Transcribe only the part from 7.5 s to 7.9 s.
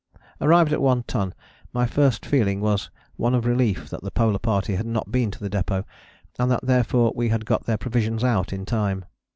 their